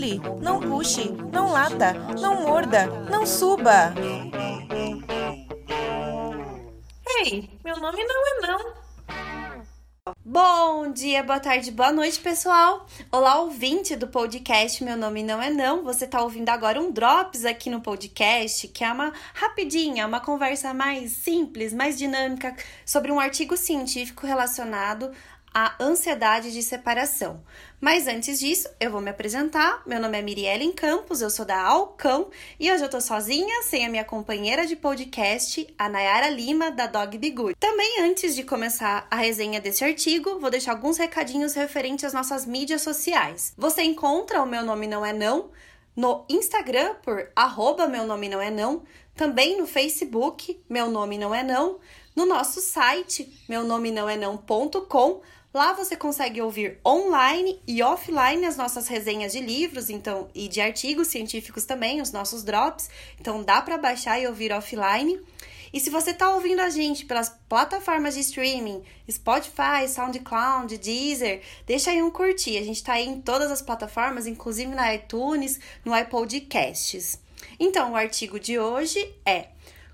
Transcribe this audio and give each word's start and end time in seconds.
pule, 0.00 0.20
não 0.40 0.60
puxe, 0.60 1.10
não 1.30 1.52
lata, 1.52 1.92
não 2.18 2.42
morda, 2.42 2.86
não 3.10 3.26
suba. 3.26 3.92
Ei, 7.18 7.50
meu 7.62 7.76
nome 7.78 8.02
não 8.04 8.26
é 8.26 8.46
não. 8.46 8.80
Bom 10.24 10.90
dia, 10.92 11.22
boa 11.22 11.38
tarde, 11.38 11.70
boa 11.70 11.92
noite, 11.92 12.18
pessoal. 12.18 12.86
Olá, 13.12 13.40
ouvinte 13.40 13.94
do 13.94 14.08
podcast 14.08 14.82
Meu 14.82 14.96
Nome 14.96 15.22
Não 15.22 15.42
É 15.42 15.50
Não. 15.50 15.84
Você 15.84 16.06
tá 16.06 16.22
ouvindo 16.22 16.48
agora 16.48 16.80
um 16.80 16.90
Drops 16.90 17.44
aqui 17.44 17.68
no 17.68 17.80
podcast, 17.80 18.68
que 18.68 18.82
é 18.82 18.90
uma 18.90 19.12
rapidinha, 19.34 20.06
uma 20.06 20.20
conversa 20.20 20.72
mais 20.72 21.12
simples, 21.12 21.74
mais 21.74 21.98
dinâmica 21.98 22.56
sobre 22.86 23.12
um 23.12 23.20
artigo 23.20 23.56
científico 23.56 24.26
relacionado 24.26 25.10
a 25.52 25.74
ansiedade 25.82 26.52
de 26.52 26.62
separação. 26.62 27.42
Mas 27.80 28.06
antes 28.06 28.38
disso, 28.38 28.68
eu 28.78 28.90
vou 28.90 29.00
me 29.00 29.10
apresentar. 29.10 29.82
Meu 29.84 30.00
nome 30.00 30.18
é 30.18 30.22
Mirielle 30.22 30.72
Campos, 30.72 31.20
eu 31.20 31.30
sou 31.30 31.44
da 31.44 31.60
Alcão 31.60 32.30
e 32.58 32.70
hoje 32.70 32.84
eu 32.84 32.88
tô 32.88 33.00
sozinha, 33.00 33.62
sem 33.62 33.84
a 33.84 33.88
minha 33.88 34.04
companheira 34.04 34.66
de 34.66 34.76
podcast, 34.76 35.66
a 35.76 35.88
Nayara 35.88 36.28
Lima, 36.28 36.70
da 36.70 36.86
Dog 36.86 37.18
Good. 37.18 37.56
Também 37.58 38.02
antes 38.02 38.34
de 38.34 38.44
começar 38.44 39.06
a 39.10 39.16
resenha 39.16 39.60
desse 39.60 39.84
artigo, 39.84 40.38
vou 40.38 40.50
deixar 40.50 40.72
alguns 40.72 40.98
recadinhos 40.98 41.54
referentes 41.54 42.04
às 42.04 42.12
nossas 42.12 42.46
mídias 42.46 42.82
sociais. 42.82 43.52
Você 43.56 43.82
encontra 43.82 44.42
o 44.42 44.46
Meu 44.46 44.62
Nome 44.62 44.86
Não 44.86 45.04
É 45.04 45.12
Não 45.12 45.50
no 45.96 46.24
Instagram 46.28 46.94
por 47.02 47.28
arroba 47.34 47.88
Meu 47.88 48.06
Nome 48.06 48.28
Não 48.28 48.40
É 48.40 48.50
Não, 48.50 48.84
também 49.16 49.58
no 49.58 49.66
Facebook, 49.66 50.62
Meu 50.68 50.88
Nome 50.88 51.18
Não 51.18 51.34
É 51.34 51.42
Não, 51.42 51.80
no 52.14 52.26
nosso 52.26 52.60
site, 52.60 53.32
meu 53.48 53.62
nome 53.62 53.90
não 53.90 54.08
é 54.08 54.16
não.com, 54.16 55.20
Lá 55.52 55.72
você 55.72 55.96
consegue 55.96 56.40
ouvir 56.40 56.78
online 56.86 57.60
e 57.66 57.82
offline 57.82 58.46
as 58.46 58.56
nossas 58.56 58.86
resenhas 58.86 59.32
de 59.32 59.40
livros, 59.40 59.90
então 59.90 60.28
e 60.32 60.46
de 60.46 60.60
artigos 60.60 61.08
científicos 61.08 61.64
também, 61.64 62.00
os 62.00 62.12
nossos 62.12 62.44
drops. 62.44 62.88
Então 63.20 63.42
dá 63.42 63.60
para 63.60 63.76
baixar 63.76 64.20
e 64.20 64.28
ouvir 64.28 64.52
offline. 64.52 65.20
E 65.72 65.80
se 65.80 65.90
você 65.90 66.12
está 66.12 66.32
ouvindo 66.32 66.60
a 66.60 66.70
gente 66.70 67.04
pelas 67.04 67.36
plataformas 67.48 68.14
de 68.14 68.20
streaming, 68.20 68.82
Spotify, 69.10 69.88
SoundCloud, 69.88 70.78
Deezer, 70.78 71.42
deixa 71.66 71.90
aí 71.90 72.00
um 72.00 72.12
curtir. 72.12 72.56
A 72.56 72.64
gente 72.64 72.76
está 72.76 73.00
em 73.00 73.20
todas 73.20 73.50
as 73.50 73.60
plataformas, 73.60 74.28
inclusive 74.28 74.72
na 74.72 74.94
iTunes, 74.94 75.58
no 75.84 75.96
iPodcasts. 75.96 77.20
Então, 77.58 77.92
o 77.92 77.96
artigo 77.96 78.38
de 78.38 78.58
hoje 78.58 79.14
é 79.26 79.48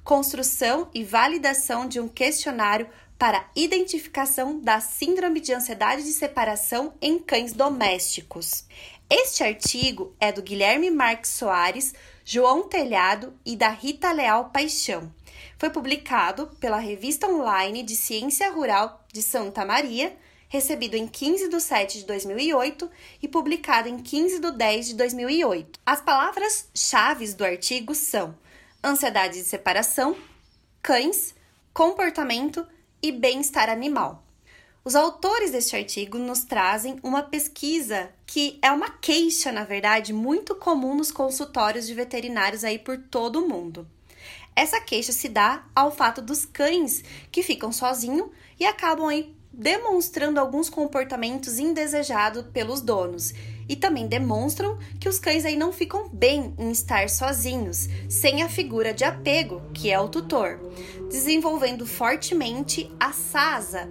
Construção 0.07 0.89
e 0.95 1.03
validação 1.03 1.89
de 1.89 1.99
um 1.99 2.07
questionário 2.07 2.89
para 3.19 3.49
identificação 3.57 4.61
da 4.61 4.81
síndrome 4.81 5.41
de 5.41 5.53
ansiedade 5.53 6.03
de 6.03 6.13
separação 6.13 6.95
em 7.01 7.19
cães 7.19 7.53
domésticos. 7.53 8.65
Este 9.09 9.43
artigo 9.43 10.15
é 10.21 10.33
do 10.33 10.43
Guilherme 10.43 10.91
Marques 10.91 11.31
Soares, 11.31 11.95
João 12.25 12.69
Telhado 12.69 13.33
e 13.45 13.57
da 13.57 13.69
Rita 13.69 14.13
Leal 14.13 14.51
Paixão. 14.51 15.13
Foi 15.59 15.71
publicado 15.71 16.49
pela 16.61 16.79
Revista 16.79 17.27
Online 17.27 17.83
de 17.83 17.97
Ciência 17.97 18.51
Rural 18.51 19.05
de 19.13 19.23
Santa 19.23 19.65
Maria, 19.65 20.15
recebido 20.49 20.95
em 20.95 21.07
15 21.07 21.49
de 21.49 21.61
7 21.61 21.99
de 22.01 22.05
2008 22.05 22.91
e 23.23 23.29
publicado 23.29 23.89
em 23.89 23.99
15 23.99 24.41
de 24.41 24.51
10 24.51 24.87
de 24.89 24.95
2008. 24.95 25.81
As 25.87 26.01
palavras-chave 26.01 27.33
do 27.35 27.45
artigo 27.45 27.95
são 27.95 28.37
ansiedade 28.85 29.39
de 29.39 29.45
separação, 29.45 30.17
cães, 30.83 31.35
comportamento 31.73 32.67
e 33.07 33.13
bem-estar 33.13 33.71
animal. 33.71 34.25
Os 34.85 34.97
autores 34.97 35.53
deste 35.53 35.77
artigo 35.77 36.19
nos 36.19 36.43
trazem 36.43 36.99
uma 37.05 37.23
pesquisa 37.23 38.11
que 38.27 38.59
é 38.61 38.73
uma 38.73 38.91
queixa, 38.91 39.53
na 39.53 39.63
verdade, 39.63 40.13
muito 40.13 40.57
comum 40.57 40.93
nos 40.93 41.13
consultórios 41.13 41.87
de 41.87 41.95
veterinários 41.95 42.65
aí 42.65 42.81
por 42.81 42.99
todo 42.99 43.45
o 43.45 43.49
mundo. 43.49 43.87
Essa 44.57 44.81
queixa 44.81 45.13
se 45.13 45.29
dá 45.29 45.65
ao 45.73 45.93
fato 45.93 46.21
dos 46.21 46.45
cães 46.45 47.05
que 47.31 47.45
ficam 47.45 47.71
sozinhos 47.71 48.29
e 48.59 48.67
acabam 48.67 49.07
aí 49.07 49.36
demonstrando 49.57 50.39
alguns 50.39 50.69
comportamentos 50.69 51.59
indesejados 51.59 52.45
pelos 52.53 52.81
donos. 52.81 53.33
E 53.69 53.75
também 53.75 54.07
demonstram 54.07 54.79
que 55.01 55.09
os 55.09 55.19
cães 55.19 55.45
aí 55.45 55.57
não 55.57 55.73
ficam 55.73 56.09
bem 56.09 56.55
em 56.59 56.71
estar 56.71 57.09
sozinhos, 57.09 57.89
sem 58.09 58.43
a 58.43 58.49
figura 58.49 58.93
de 58.93 59.03
apego, 59.03 59.61
que 59.73 59.91
é 59.91 59.99
o 59.99 60.09
tutor, 60.09 60.61
desenvolvendo 61.11 61.87
fortemente 61.87 62.89
a 63.01 63.13
SASA, 63.13 63.89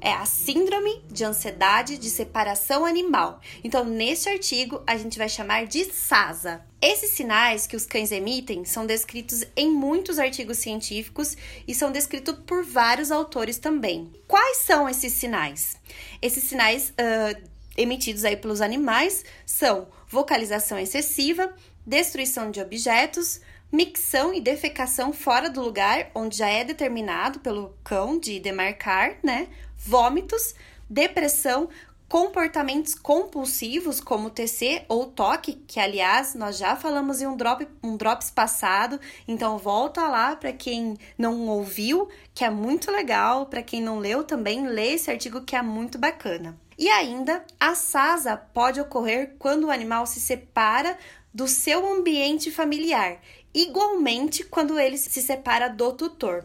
é 0.00 0.12
a 0.12 0.26
síndrome 0.26 1.02
de 1.10 1.24
ansiedade 1.24 1.98
de 1.98 2.10
separação 2.10 2.84
animal. 2.84 3.40
Então, 3.62 3.84
nesse 3.84 4.28
artigo, 4.28 4.82
a 4.86 4.96
gente 4.96 5.18
vai 5.18 5.28
chamar 5.28 5.66
de 5.66 5.84
SASA. 5.84 6.64
Esses 6.80 7.10
sinais 7.10 7.66
que 7.66 7.76
os 7.76 7.86
cães 7.86 8.12
emitem 8.12 8.64
são 8.64 8.86
descritos 8.86 9.44
em 9.56 9.70
muitos 9.70 10.18
artigos 10.18 10.58
científicos 10.58 11.36
e 11.66 11.74
são 11.74 11.90
descritos 11.90 12.36
por 12.46 12.64
vários 12.64 13.10
autores 13.10 13.58
também. 13.58 14.12
Quais 14.28 14.58
são 14.58 14.88
esses 14.88 15.12
sinais? 15.12 15.76
Esses 16.20 16.44
sinais 16.44 16.90
uh, 16.90 17.42
emitidos 17.76 18.24
aí 18.24 18.36
pelos 18.36 18.60
animais 18.60 19.24
são 19.44 19.88
vocalização 20.08 20.78
excessiva, 20.78 21.52
destruição 21.84 22.50
de 22.50 22.60
objetos, 22.60 23.40
micção 23.70 24.32
e 24.32 24.40
defecação 24.40 25.12
fora 25.12 25.50
do 25.50 25.60
lugar 25.60 26.10
onde 26.14 26.38
já 26.38 26.48
é 26.48 26.64
determinado 26.64 27.40
pelo 27.40 27.76
cão 27.82 28.18
de 28.18 28.38
demarcar, 28.38 29.18
né? 29.22 29.48
Vômitos, 29.76 30.54
depressão, 30.88 31.68
comportamentos 32.08 32.94
compulsivos 32.94 34.00
como 34.00 34.30
TC 34.30 34.84
ou 34.88 35.06
toque, 35.06 35.54
que 35.66 35.80
aliás 35.80 36.34
nós 36.34 36.56
já 36.56 36.76
falamos 36.76 37.20
em 37.20 37.26
um 37.26 37.36
drop 37.36 37.66
um 37.82 37.96
drops 37.96 38.30
passado, 38.30 39.00
então 39.26 39.58
volta 39.58 40.06
lá 40.06 40.36
para 40.36 40.52
quem 40.52 40.96
não 41.18 41.48
ouviu, 41.48 42.08
que 42.32 42.44
é 42.44 42.50
muito 42.50 42.90
legal, 42.90 43.46
para 43.46 43.62
quem 43.62 43.82
não 43.82 43.98
leu 43.98 44.22
também, 44.22 44.66
lê 44.66 44.94
esse 44.94 45.10
artigo 45.10 45.42
que 45.42 45.56
é 45.56 45.62
muito 45.62 45.98
bacana. 45.98 46.56
E 46.78 46.88
ainda, 46.90 47.44
a 47.58 47.74
SASA 47.74 48.36
pode 48.36 48.80
ocorrer 48.80 49.34
quando 49.38 49.64
o 49.64 49.70
animal 49.70 50.06
se 50.06 50.20
separa 50.20 50.96
do 51.32 51.48
seu 51.48 51.90
ambiente 51.90 52.50
familiar, 52.50 53.18
igualmente 53.52 54.44
quando 54.44 54.78
ele 54.78 54.98
se 54.98 55.22
separa 55.22 55.68
do 55.68 55.92
tutor. 55.92 56.44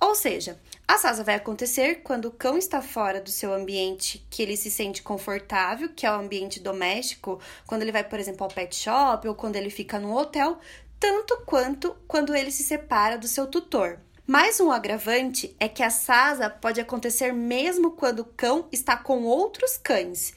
Ou 0.00 0.14
seja, 0.14 0.60
a 0.88 0.96
SASA 0.96 1.22
vai 1.22 1.34
acontecer 1.34 1.96
quando 1.96 2.24
o 2.24 2.30
cão 2.30 2.56
está 2.56 2.80
fora 2.80 3.20
do 3.20 3.30
seu 3.30 3.52
ambiente 3.52 4.26
que 4.30 4.42
ele 4.42 4.56
se 4.56 4.70
sente 4.70 5.02
confortável, 5.02 5.90
que 5.94 6.06
é 6.06 6.10
o 6.10 6.14
ambiente 6.14 6.60
doméstico, 6.60 7.38
quando 7.66 7.82
ele 7.82 7.92
vai, 7.92 8.02
por 8.02 8.18
exemplo, 8.18 8.42
ao 8.42 8.50
pet 8.50 8.74
shop 8.74 9.28
ou 9.28 9.34
quando 9.34 9.56
ele 9.56 9.68
fica 9.68 9.98
no 9.98 10.16
hotel, 10.16 10.58
tanto 10.98 11.42
quanto 11.44 11.94
quando 12.08 12.34
ele 12.34 12.50
se 12.50 12.62
separa 12.62 13.18
do 13.18 13.28
seu 13.28 13.46
tutor. 13.46 14.00
Mais 14.26 14.60
um 14.60 14.72
agravante 14.72 15.54
é 15.60 15.68
que 15.68 15.82
a 15.82 15.90
SASA 15.90 16.48
pode 16.48 16.80
acontecer 16.80 17.34
mesmo 17.34 17.90
quando 17.90 18.20
o 18.20 18.24
cão 18.24 18.66
está 18.72 18.96
com 18.96 19.24
outros 19.24 19.76
cães 19.76 20.32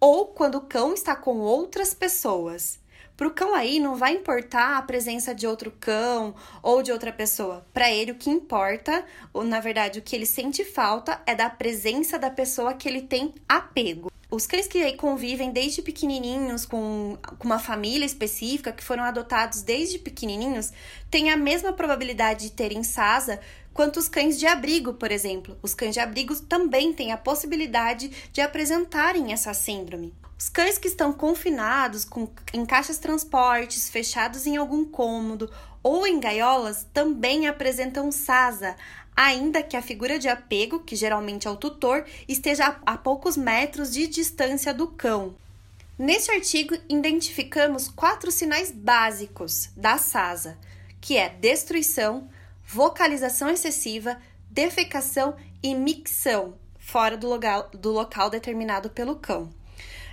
ou 0.00 0.28
quando 0.28 0.54
o 0.54 0.62
cão 0.62 0.94
está 0.94 1.14
com 1.14 1.40
outras 1.40 1.92
pessoas. 1.92 2.79
Para 3.20 3.28
o 3.28 3.32
cão 3.32 3.54
aí 3.54 3.78
não 3.78 3.96
vai 3.96 4.14
importar 4.14 4.78
a 4.78 4.82
presença 4.82 5.34
de 5.34 5.46
outro 5.46 5.70
cão 5.78 6.34
ou 6.62 6.82
de 6.82 6.90
outra 6.90 7.12
pessoa. 7.12 7.66
Para 7.70 7.92
ele 7.92 8.12
o 8.12 8.14
que 8.14 8.30
importa, 8.30 9.04
ou 9.30 9.44
na 9.44 9.60
verdade 9.60 9.98
o 9.98 10.02
que 10.02 10.16
ele 10.16 10.24
sente 10.24 10.64
falta 10.64 11.20
é 11.26 11.34
da 11.34 11.50
presença 11.50 12.18
da 12.18 12.30
pessoa 12.30 12.72
que 12.72 12.88
ele 12.88 13.02
tem 13.02 13.34
apego. 13.46 14.09
Os 14.30 14.46
cães 14.46 14.68
que 14.68 14.92
convivem 14.92 15.50
desde 15.50 15.82
pequenininhos 15.82 16.64
com, 16.64 17.18
com 17.38 17.44
uma 17.44 17.58
família 17.58 18.06
específica, 18.06 18.70
que 18.70 18.84
foram 18.84 19.02
adotados 19.02 19.62
desde 19.62 19.98
pequenininhos, 19.98 20.72
têm 21.10 21.30
a 21.30 21.36
mesma 21.36 21.72
probabilidade 21.72 22.44
de 22.44 22.52
terem 22.52 22.84
SASA 22.84 23.40
quanto 23.74 23.98
os 23.98 24.08
cães 24.08 24.38
de 24.38 24.46
abrigo, 24.46 24.94
por 24.94 25.10
exemplo. 25.10 25.58
Os 25.60 25.74
cães 25.74 25.94
de 25.94 26.00
abrigo 26.00 26.36
também 26.42 26.92
têm 26.92 27.10
a 27.10 27.16
possibilidade 27.16 28.08
de 28.32 28.40
apresentarem 28.40 29.32
essa 29.32 29.52
síndrome. 29.52 30.14
Os 30.38 30.48
cães 30.48 30.78
que 30.78 30.88
estão 30.88 31.12
confinados 31.12 32.04
com, 32.04 32.28
em 32.54 32.64
caixas 32.64 32.98
transportes, 32.98 33.90
fechados 33.90 34.46
em 34.46 34.56
algum 34.56 34.84
cômodo 34.84 35.50
ou 35.82 36.06
em 36.06 36.20
gaiolas 36.20 36.86
também 36.92 37.46
apresentam 37.46 38.12
SASA, 38.12 38.76
ainda 39.16 39.62
que 39.62 39.76
a 39.76 39.82
figura 39.82 40.18
de 40.18 40.28
apego, 40.28 40.80
que 40.80 40.96
geralmente 40.96 41.46
é 41.46 41.50
o 41.50 41.56
tutor, 41.56 42.04
esteja 42.28 42.80
a 42.84 42.96
poucos 42.96 43.36
metros 43.36 43.92
de 43.92 44.06
distância 44.06 44.72
do 44.72 44.86
cão. 44.88 45.34
Neste 45.98 46.30
artigo, 46.30 46.74
identificamos 46.88 47.88
quatro 47.88 48.30
sinais 48.30 48.70
básicos 48.70 49.68
da 49.76 49.98
SASA, 49.98 50.56
que 51.00 51.16
é 51.16 51.28
destruição, 51.28 52.28
vocalização 52.64 53.50
excessiva, 53.50 54.16
defecação 54.50 55.36
e 55.62 55.74
micção, 55.74 56.54
fora 56.78 57.16
do 57.16 57.28
local, 57.28 57.70
do 57.74 57.90
local 57.90 58.30
determinado 58.30 58.88
pelo 58.88 59.16
cão. 59.16 59.50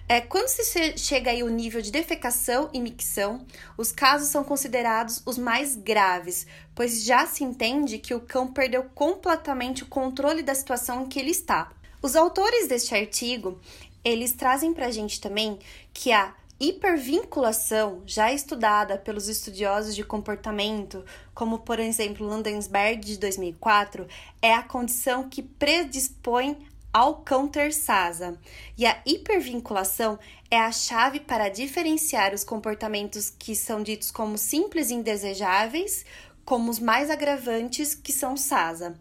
É, 0.09 0.21
quando 0.21 0.47
se 0.47 0.97
chega 0.97 1.31
aí 1.31 1.43
o 1.43 1.49
nível 1.49 1.81
de 1.81 1.91
defecação 1.91 2.69
e 2.71 2.79
micção, 2.79 3.45
os 3.77 3.91
casos 3.91 4.29
são 4.29 4.41
considerados 4.41 5.21
os 5.25 5.37
mais 5.37 5.75
graves, 5.75 6.47
pois 6.73 7.03
já 7.03 7.25
se 7.25 7.43
entende 7.43 7.97
que 7.97 8.13
o 8.13 8.21
cão 8.21 8.47
perdeu 8.47 8.85
completamente 8.95 9.83
o 9.83 9.87
controle 9.87 10.41
da 10.41 10.55
situação 10.55 11.03
em 11.03 11.09
que 11.09 11.19
ele 11.19 11.31
está. 11.31 11.73
Os 12.01 12.15
autores 12.15 12.69
deste 12.69 12.95
artigo, 12.95 13.59
eles 14.01 14.31
trazem 14.31 14.73
para 14.73 14.85
a 14.85 14.91
gente 14.91 15.19
também 15.19 15.59
que 15.93 16.13
a 16.13 16.33
Hipervinculação, 16.59 18.01
já 18.05 18.31
estudada 18.31 18.97
pelos 18.97 19.27
estudiosos 19.27 19.93
de 19.93 20.03
comportamento, 20.03 21.05
como 21.35 21.59
por 21.59 21.79
exemplo 21.79 22.25
Landensberg 22.25 23.03
de 23.05 23.17
2004, 23.17 24.07
é 24.41 24.53
a 24.53 24.63
condição 24.63 25.29
que 25.29 25.43
predispõe 25.43 26.57
ao 26.93 27.23
SASA. 27.71 28.37
E 28.77 28.85
a 28.85 29.01
hipervinculação 29.05 30.17
é 30.49 30.59
a 30.59 30.71
chave 30.71 31.19
para 31.19 31.49
diferenciar 31.49 32.33
os 32.33 32.43
comportamentos 32.43 33.29
que 33.29 33.55
são 33.55 33.83
ditos 33.83 34.11
como 34.11 34.37
simples 34.37 34.89
e 34.89 34.93
indesejáveis, 34.93 36.05
como 36.45 36.71
os 36.71 36.79
mais 36.79 37.09
agravantes, 37.09 37.93
que 37.93 38.13
são 38.13 38.37
SASA. 38.37 38.95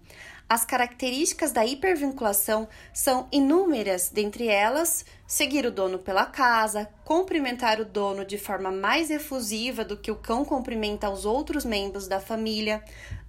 As 0.48 0.64
características 0.64 1.50
da 1.50 1.66
hipervinculação 1.66 2.68
são 2.92 3.26
inúmeras, 3.32 4.10
dentre 4.10 4.46
elas, 4.46 5.04
seguir 5.26 5.66
o 5.66 5.72
dono 5.72 5.98
pela 5.98 6.24
casa, 6.24 6.88
cumprimentar 7.04 7.80
o 7.80 7.84
dono 7.84 8.24
de 8.24 8.38
forma 8.38 8.70
mais 8.70 9.10
efusiva 9.10 9.84
do 9.84 9.96
que 9.96 10.10
o 10.10 10.14
cão 10.14 10.44
cumprimenta 10.44 11.10
os 11.10 11.24
outros 11.24 11.64
membros 11.64 12.06
da 12.06 12.20
família, 12.20 12.80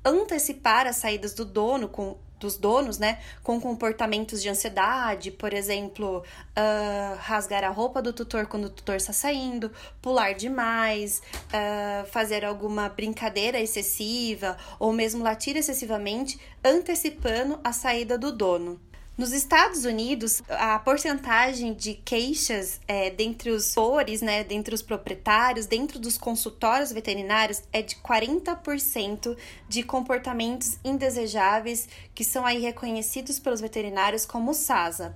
antecipar 0.06 0.86
as 0.86 0.98
saídas 0.98 1.34
do 1.34 1.44
dono 1.44 1.90
com 1.90 2.20
dos 2.40 2.58
donos, 2.58 2.98
né, 2.98 3.20
com 3.44 3.60
comportamentos 3.60 4.42
de 4.42 4.50
ansiedade, 4.50 5.32
por 5.32 5.54
exemplo, 5.54 6.20
uh, 6.20 7.18
rasgar 7.20 7.64
a 7.64 7.70
roupa 7.70 8.02
do 8.02 8.14
tutor 8.14 8.48
quando 8.48 8.66
o 8.66 8.70
tutor 8.70 8.96
está 8.96 9.14
saindo, 9.14 9.72
pular 10.02 10.34
demais, 10.34 11.22
uh, 11.48 12.08
fazer 12.08 12.46
alguma 12.46 12.90
brincadeira 12.90 13.60
excessiva 13.60 14.58
ou 14.80 14.94
mesmo 14.94 15.24
latir 15.24 15.58
excessivamente, 15.58 16.40
antecipando 16.64 17.60
a 17.64 17.74
saída 17.74 18.18
do 18.18 18.32
dono. 18.32 18.80
Nos 19.18 19.32
Estados 19.32 19.84
Unidos, 19.84 20.44
a 20.48 20.78
porcentagem 20.78 21.74
de 21.74 21.96
queixas 21.96 22.80
é, 22.88 23.10
dentre 23.10 23.50
os 23.50 23.70
tutores, 23.70 24.22
né, 24.22 24.44
dentre 24.44 24.76
os 24.76 24.84
proprietários, 24.84 25.66
dentro 25.66 25.98
dos 25.98 26.20
consultórios 26.20 26.92
veterinários, 26.92 27.64
é 27.74 27.82
de 27.82 27.96
40% 27.96 29.36
de 29.68 29.82
comportamentos 29.82 30.78
indesejáveis 30.86 31.90
que 32.14 32.24
são 32.24 32.46
aí 32.46 32.60
reconhecidos 32.60 33.40
pelos 33.40 33.60
veterinários 33.60 34.24
como 34.24 34.54
SASA. 34.54 35.16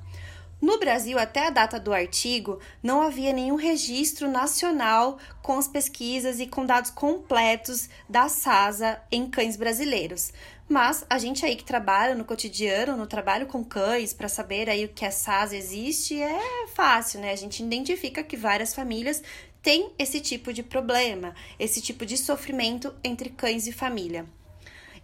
No 0.60 0.80
Brasil, 0.80 1.18
até 1.18 1.48
a 1.48 1.50
data 1.52 1.80
do 1.80 1.92
artigo, 1.92 2.60
não 2.84 3.02
havia 3.02 3.34
nenhum 3.34 3.56
registro 3.56 4.30
nacional 4.30 5.18
com 5.42 5.58
as 5.58 5.68
pesquisas 5.68 6.40
e 6.40 6.46
com 6.46 6.66
dados 6.66 6.92
completos 6.92 7.90
da 8.08 8.30
SASA 8.30 9.02
em 9.12 9.28
cães 9.28 9.58
brasileiros. 9.58 10.32
Mas 10.72 11.06
a 11.10 11.18
gente 11.18 11.46
aí 11.46 11.58
que 11.58 11.66
trabalha 11.66 12.16
no 12.16 12.24
cotidiano, 12.24 12.96
no 12.96 13.06
trabalho 13.06 13.46
com 13.46 13.62
cães, 13.62 14.14
para 14.14 14.30
saber 14.30 14.70
aí 14.70 14.86
o 14.86 14.88
que 14.88 15.04
a 15.04 15.12
SASA 15.12 15.58
existe, 15.58 16.18
é 16.18 16.66
fácil, 16.74 17.20
né? 17.20 17.34
A 17.34 17.36
gente 17.36 17.62
identifica 17.62 18.24
que 18.24 18.38
várias 18.38 18.74
famílias 18.74 19.22
têm 19.62 19.92
esse 20.00 20.22
tipo 20.22 20.54
de 20.54 20.64
problema, 20.64 21.36
esse 21.60 21.82
tipo 21.82 22.06
de 22.06 22.18
sofrimento 22.18 22.96
entre 23.04 23.30
cães 23.30 23.68
e 23.68 23.74
família. 23.74 24.26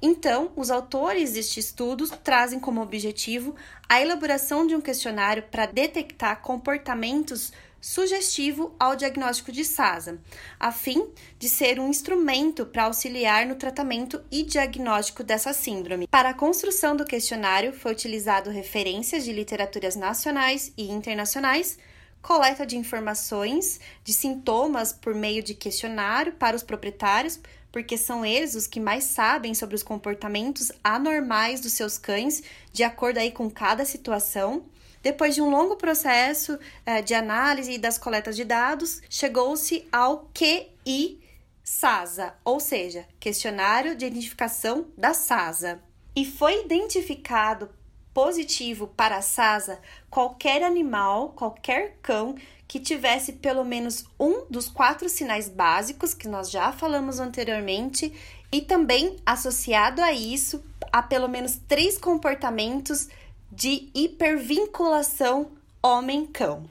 Então, 0.02 0.54
os 0.56 0.72
autores 0.72 1.34
deste 1.34 1.60
estudo 1.60 2.08
trazem 2.24 2.62
como 2.62 2.82
objetivo 2.82 3.54
a 3.90 4.02
elaboração 4.02 4.66
de 4.66 4.74
um 4.74 4.80
questionário 4.80 5.44
para 5.52 5.66
detectar 5.66 6.42
comportamentos 6.42 7.52
sugestivo 7.82 8.76
ao 8.80 8.96
diagnóstico 8.96 9.52
de 9.52 9.64
SASA, 9.64 10.20
a 10.60 10.72
fim 10.72 11.10
de 11.38 11.48
ser 11.48 11.80
um 11.80 11.90
instrumento 11.90 12.66
para 12.66 12.84
auxiliar 12.84 13.46
no 13.46 13.56
tratamento 13.56 14.22
e 14.32 14.44
diagnóstico 14.44 15.24
dessa 15.24 15.54
síndrome. 15.54 16.08
Para 16.08 16.30
a 16.30 16.34
construção 16.34 16.96
do 16.96 17.06
questionário 17.06 17.74
foi 17.74 17.92
utilizado 17.92 18.50
referências 18.50 19.24
de 19.24 19.32
literaturas 19.32 19.96
nacionais 19.96 20.72
e 20.78 20.90
internacionais, 20.92 21.78
coleta 22.22 22.66
de 22.66 22.78
informações 22.78 23.80
de 24.04 24.14
sintomas 24.14 24.92
por 24.92 25.14
meio 25.14 25.42
de 25.44 25.54
questionário 25.54 26.34
para 26.34 26.56
os 26.56 26.64
proprietários 26.64 27.40
porque 27.72 27.96
são 27.96 28.26
eles 28.26 28.56
os 28.56 28.66
que 28.66 28.80
mais 28.80 29.04
sabem 29.04 29.54
sobre 29.54 29.76
os 29.76 29.84
comportamentos 29.84 30.72
anormais 30.84 31.62
dos 31.62 31.74
seus 31.74 31.98
cães, 31.98 32.42
de 32.74 32.84
acordo 32.84 33.20
aí 33.20 33.32
com 33.32 33.50
cada 33.50 33.86
situação. 33.86 34.66
Depois 35.08 35.34
de 35.34 35.42
um 35.42 35.50
longo 35.50 35.78
processo 35.78 36.60
é, 36.86 37.02
de 37.02 37.14
análise 37.14 37.78
das 37.78 37.98
coletas 37.98 38.36
de 38.36 38.44
dados, 38.44 39.02
chegou-se 39.10 39.88
ao 39.90 40.30
QI 40.34 41.22
SASA, 41.64 42.36
ou 42.44 42.60
seja, 42.60 43.08
Questionário 43.18 43.96
de 43.96 44.06
Identificação 44.06 44.88
da 44.98 45.14
SASA. 45.14 45.82
E 46.14 46.26
foi 46.26 46.66
identificado 46.66 47.70
positivo 48.14 48.88
para 48.98 49.16
a 49.16 49.22
SASA 49.22 49.80
qualquer 50.10 50.62
animal, 50.62 51.30
qualquer 51.30 52.00
cão 52.02 52.36
que 52.68 52.78
tivesse 52.78 53.32
pelo 53.32 53.64
menos 53.64 54.04
um 54.20 54.46
dos 54.50 54.68
quatro 54.68 55.08
sinais 55.08 55.48
básicos 55.48 56.14
que 56.14 56.28
nós 56.28 56.52
já 56.52 56.74
falamos 56.74 57.18
anteriormente 57.18 58.12
e 58.52 58.60
também 58.60 59.16
associado 59.26 60.02
a 60.02 60.12
isso 60.12 60.62
a 60.92 61.02
pelo 61.02 61.30
menos 61.30 61.58
três 61.66 61.98
comportamentos 61.98 63.08
de 63.52 63.90
hipervinculação 63.94 65.52
homem-cão. 65.82 66.70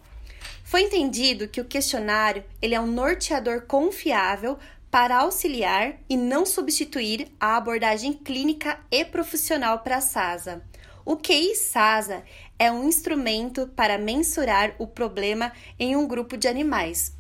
Foi 0.64 0.82
entendido 0.82 1.49
que 1.49 1.61
o 1.61 1.64
questionário 1.64 2.44
ele 2.61 2.75
é 2.75 2.81
um 2.81 2.87
norteador 2.87 3.62
confiável 3.62 4.58
para 4.90 5.19
auxiliar 5.19 5.94
e 6.08 6.17
não 6.17 6.44
substituir 6.44 7.28
a 7.38 7.56
abordagem 7.56 8.12
clínica 8.12 8.78
e 8.90 9.05
profissional 9.05 9.78
para 9.81 9.96
a 9.96 10.00
SASA. 10.00 10.62
O 11.05 11.17
QI 11.17 11.55
SASA 11.55 12.25
é 12.58 12.70
um 12.73 12.88
instrumento 12.88 13.69
para 13.76 13.96
mensurar 13.96 14.75
o 14.79 14.87
problema 14.87 15.52
em 15.79 15.94
um 15.94 16.06
grupo 16.06 16.37
de 16.37 16.49
animais. 16.49 17.15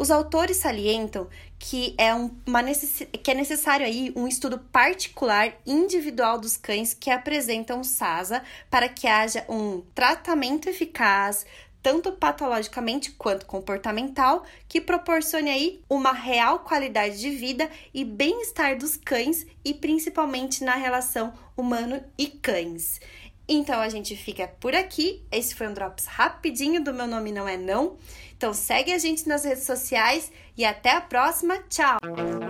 Os 0.00 0.10
autores 0.10 0.56
salientam 0.56 1.28
que 1.58 1.94
é, 1.98 2.14
uma 2.14 2.62
necess... 2.62 3.06
que 3.22 3.32
é 3.32 3.34
necessário 3.34 3.84
aí 3.84 4.10
um 4.16 4.26
estudo 4.26 4.58
particular 4.58 5.52
individual 5.66 6.40
dos 6.40 6.56
cães 6.56 6.94
que 6.94 7.10
apresentam 7.10 7.84
SASA 7.84 8.42
para 8.70 8.88
que 8.88 9.06
haja 9.06 9.44
um 9.46 9.82
tratamento 9.94 10.70
eficaz, 10.70 11.44
tanto 11.82 12.12
patologicamente 12.12 13.10
quanto 13.10 13.44
comportamental, 13.44 14.46
que 14.66 14.80
proporcione 14.80 15.50
aí 15.50 15.82
uma 15.86 16.12
real 16.12 16.60
qualidade 16.60 17.20
de 17.20 17.28
vida 17.28 17.70
e 17.92 18.02
bem-estar 18.02 18.78
dos 18.78 18.96
cães 18.96 19.46
e 19.62 19.74
principalmente 19.74 20.64
na 20.64 20.76
relação 20.76 21.30
humano 21.54 22.02
e 22.16 22.26
cães. 22.26 23.02
Então 23.52 23.80
a 23.80 23.88
gente 23.88 24.14
fica 24.14 24.46
por 24.60 24.76
aqui. 24.76 25.24
Esse 25.32 25.56
foi 25.56 25.66
um 25.66 25.74
Drops 25.74 26.06
rapidinho 26.06 26.84
do 26.84 26.94
Meu 26.94 27.08
Nome 27.08 27.32
Não 27.32 27.48
É 27.48 27.56
Não. 27.56 27.96
Então 28.36 28.54
segue 28.54 28.92
a 28.92 28.98
gente 28.98 29.28
nas 29.28 29.44
redes 29.44 29.64
sociais 29.64 30.30
e 30.56 30.64
até 30.64 30.92
a 30.92 31.00
próxima. 31.00 31.58
Tchau! 31.68 31.98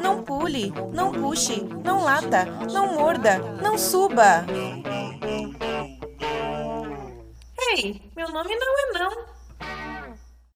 Não 0.03 0.23
pule, 0.23 0.71
não 0.93 1.11
puxe, 1.11 1.63
não 1.63 2.05
lata, 2.05 2.45
não 2.71 2.95
morda, 2.95 3.39
não 3.63 3.79
suba. 3.79 4.45
Ei, 7.73 8.03
meu 8.15 8.29
nome 8.31 8.55
não 8.57 8.79
é 8.79 8.99
não. 8.99 9.30